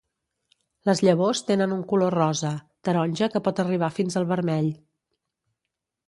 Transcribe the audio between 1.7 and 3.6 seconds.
un color rosa, taronja que